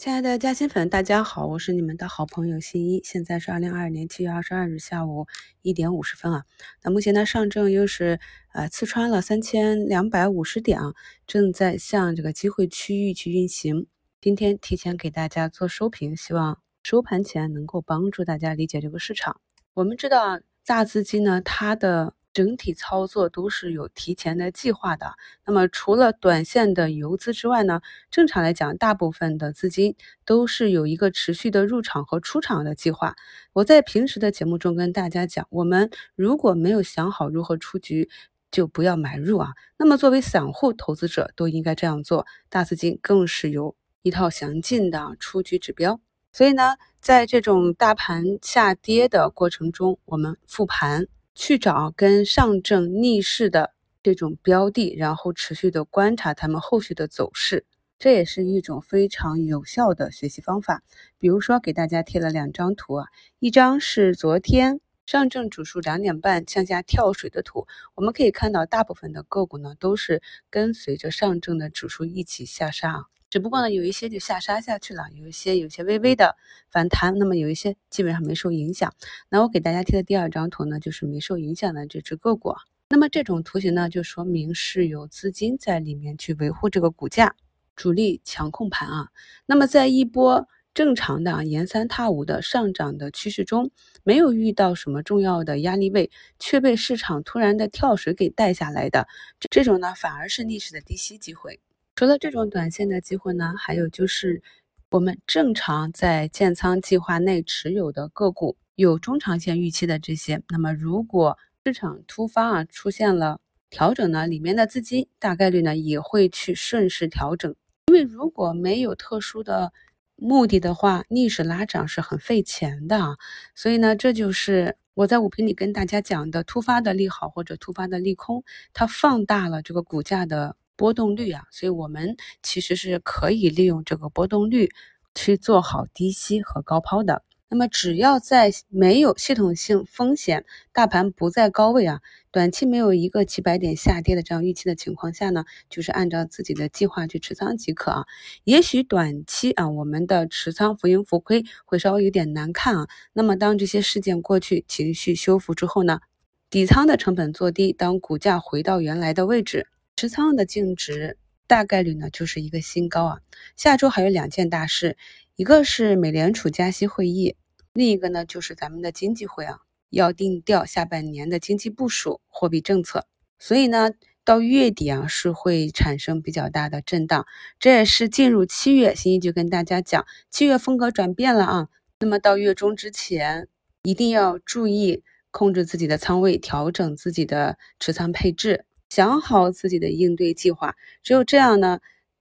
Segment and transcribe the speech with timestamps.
[0.00, 3.02] 亲爱的嘉兴粉，大家好，我是你们的好朋友新一。
[3.04, 5.26] 现在是二零二二年七月二十二日下午
[5.60, 6.44] 一点五十分啊。
[6.82, 8.18] 那目前呢，上证又是
[8.54, 10.94] 呃刺穿了三千两百五十点啊，
[11.26, 13.88] 正在向这个机会区域去运行。
[14.22, 19.38] 今天提前给大家做收评，希望收盘前能够帮助大家理解这个市场。
[19.74, 25.14] 我们知道啊，大资金呢，它的整体操作都是有提前的计划的。
[25.44, 27.80] 那么除了短线的游资之外呢，
[28.10, 33.16] 正常来讲，大部分的资金都是有一个持续的入场和出场的计划。
[33.52, 38.08] 我在平时的节目中跟大家讲，我们如果没有想好如何出局，
[38.50, 39.50] 就不要买入啊。
[39.76, 46.00] 那么作为散户投资者都应该这样做，大资金更是有一套详尽的出局指标。
[46.32, 51.06] 所以呢，在这种大盘下跌的过程中，我们复盘。
[51.34, 57.64] 去找跟上证逆势的这种标的，然后持续的观察他们后续的走势，
[57.98, 60.82] 这也是一种非常有效的学习方法。
[61.18, 63.06] 比如说，给大家贴了两张图啊，
[63.38, 73.04] 一张是昨天上证指数两点半向下跳水的图，我们可以看到大部分的个股呢都是跟随着上证的指数一起下杀啊。
[73.30, 76.36] 只不过呢，有一些就下杀下去了，有一些有些微微的
[76.68, 78.92] 反弹，那么有一些基本上没受影响。
[79.28, 82.52] 那我给大家贴的第二张图呢，就是没受影响的这只个股。
[82.88, 87.36] 那么这种图形呢，就说明是有资金在里面去维护这个股价，
[87.76, 89.08] 主力强控盘啊。
[89.46, 93.70] 那么在一波正常的沿三踏五的上涨的趋势中，
[94.02, 99.06] 没有遇到什么重要的压力位，却被市场突然的跳水给带下来的
[99.48, 101.60] 这种呢，反而是逆势的低吸机会。
[101.96, 104.42] 除了这种短线的机会呢，还有就是
[104.90, 110.42] 我们正常在建仓计划内持有的个股，有中长线预期的这些。
[110.48, 113.38] 那么如果市场突发啊出现了
[113.68, 117.54] 调整呢，里面的资金大概率呢也会去顺势调整。
[117.88, 119.72] 因为如果没有特殊的
[120.16, 123.18] 目的的话，逆势拉涨是很费钱的。
[123.54, 130.56] 所以呢，这就是我在五评里跟大家讲的突发的利好或者突发的利空，它放大了这个股价的。
[130.80, 134.70] 波动率啊，所以我们其实是可以利用这个波动率
[135.14, 137.22] 去做好低吸和高抛的。
[137.50, 148.04] 那么只要在没有系统性风险、大盘不在高位啊，短期没有一个几百点下跌的这样预期的情况下呢，就是按照自己的计划去持仓即可啊。
[148.44, 152.88] 也许短期啊，我们的持仓浮盈浮亏会稍微有点难看啊。
[153.12, 156.00] 那么当这些事件过去、情绪修复之后呢，
[156.48, 159.66] 底仓的成本做低，当股价回到原来的位置。
[160.00, 163.20] 持仓的净值大概率呢就是一个新高啊！
[163.54, 164.96] 下周还有两件大事，
[165.36, 167.36] 一个是美联储加息会议，
[167.74, 169.58] 另一个呢就是咱们的经济会啊，
[169.90, 173.06] 要定调下半年的经济部署、货币政策。
[173.38, 173.90] 所以呢，
[174.24, 177.26] 到月底啊是会产生比较大的震荡。
[177.58, 181.68] 这也是进入七月，新一就跟大家讲，七月风格转变了啊。
[181.98, 183.48] 那么到月中之前，
[183.82, 188.64] 一定要注意控制自己的仓位，调整自己的持仓配置。
[188.90, 191.78] 想好自己的应对计划，只有这样呢，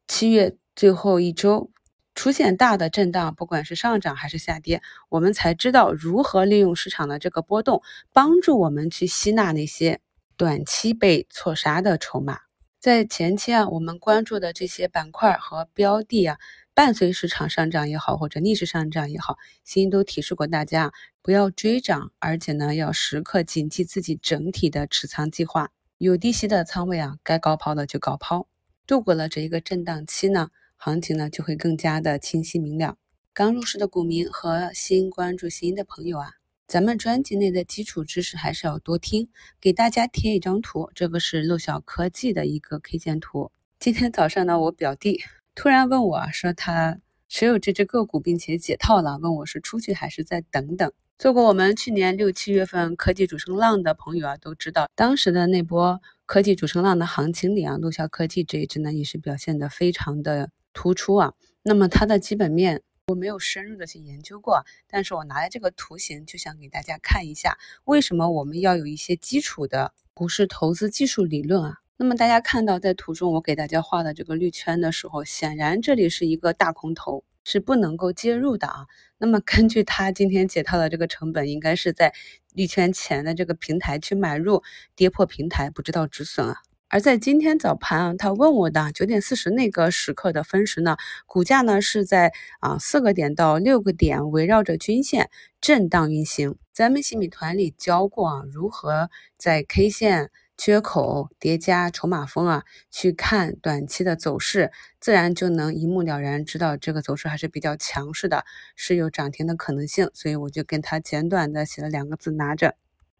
[0.07, 1.72] 七月最后一周
[2.13, 7.81] 出现大的震荡，不管是上涨还是下跌，我们才知道如何利用市场的这个波动，
[8.13, 10.00] 帮助我们去吸纳那些
[10.38, 12.40] 短期被错杀的筹码。
[12.80, 16.38] 在前期啊，我们关注的这些板块和标的啊，
[16.75, 20.94] 伴随市场上涨也好，或者逆势上涨也好，新都提示过大家
[21.24, 25.72] 不要追涨，而且呢，要时刻谨记自己整体的持仓计划。
[26.02, 28.48] 有低吸的仓位啊，该高抛的就高抛。
[28.88, 32.96] 度过了这一个震荡期呢，行情呢就会更加的清晰明了。
[33.34, 36.32] 刚入市的股民和新关注新的朋友啊，
[36.68, 39.28] 咱们专辑内的基础知识还是要多听。
[39.60, 43.52] 给大家贴一张图，这个是陆小科技的一个 K 线图。
[43.78, 45.22] 今天早上呢，我表弟
[45.54, 50.94] 突然问我说他持有这只个股并且解套了，问我是出去还是再等等。
[51.19, 61.34] 做过我们去年六七月份科技主升浪的朋友啊，都知道当时的那波科技主升浪的行情里啊，陆骁科技这一只呢也是表现的非常的突出啊。
[61.62, 71.80] 那么它的基本面我没有深入的去研究过，但是我拿来这个图形就想给大家看一下，为什么我们要有一些基础的股市投资技术理论啊？
[71.98, 77.25] 那么大家看到在图中我给大家画的这个绿圈的时候，显然这里是一个大空头。
[77.50, 78.86] 是不能够介入的啊。
[79.18, 82.13] 那么 根据他今天解套的这个成本，应该是在
[82.54, 84.62] 绿圈前的这个平台去买入，
[84.96, 86.57] 跌破平台不知道止损啊。
[86.92, 90.98] 而在今天早盘啊，他问我的九点四十那个时刻的分时呢，
[91.28, 95.30] 股价呢是在啊四个点到六个点围绕着均线
[95.62, 96.56] 震荡运行。
[96.74, 108.44] 咱们新米团里教过啊，如何在 K 线缺口叠加筹码峰啊，去看短期的走势，自然就能一目了然，知道这个走势还是比较强势的，
[108.76, 110.12] 是有涨停的可能性。
[110.14, 112.76] 所以我就跟他简短的写了两个字：拿着。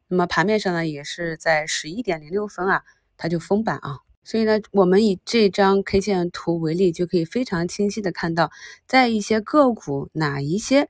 [0.10, 2.84] 那么盘面上呢，也是在十一点零六分啊，
[3.16, 4.00] 它就封板啊。
[4.26, 8.52] 所以呢，我们以这张 K 线图为例，就可以非常清晰的看到，
[8.86, 10.90] 在一些个股哪一些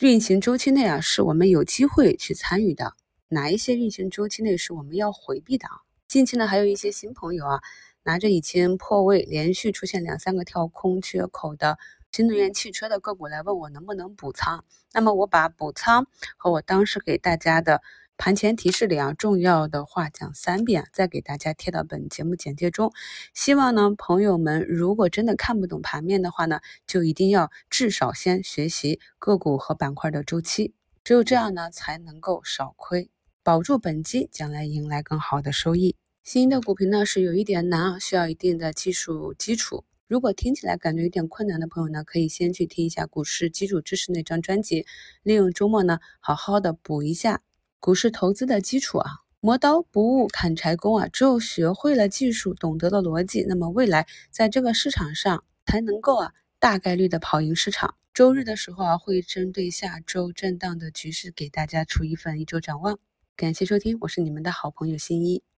[0.00, 2.92] 运行周期内啊，是我们有机会去参与的。
[3.32, 5.82] 哪一些运行周期内是我们要回避的啊？
[6.08, 7.60] 近期呢，还有一些新朋友啊，
[8.02, 11.78] 拿着已经破位、连续出现两三个跳空缺口的
[12.10, 14.64] 新能源汽车的个股来问我能不能补仓。
[14.92, 17.82] 那么我把补仓和我当时给大家的
[18.16, 22.92] 盘前提示里啊重要的话讲三遍，再给大家贴到本节目简介中。
[23.32, 30.74] 希望呢，朋友们如果真的看不懂盘面的话呢，就一定要至少先学习个股和板块的周期，
[31.04, 33.08] 只有这样呢，才能够少亏。
[33.50, 35.96] 保住本金，将来迎来更好的收益。
[36.22, 39.82] 新的股评呢是有一点难啊，需要一定的技术基础。
[40.06, 44.86] 如果听起来感觉有点困难的朋友呢，可以先去听一下股市基础知识那张专辑，
[45.24, 47.42] 利用周末呢好好的补一下
[47.80, 49.10] 股市投资的基础啊。
[49.40, 57.96] 磨刀不误砍柴工啊，只有学会了技术，懂得了逻辑，那么未来在这个市场上才能够啊大概率的跑赢市场。
[58.14, 63.00] 周日的时候啊，会针对下周震荡的局势给大家出一份一周展望。
[63.40, 65.42] 感谢收听，我是你们的好朋友新一。